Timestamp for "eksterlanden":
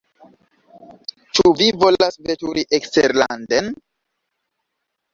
2.81-3.73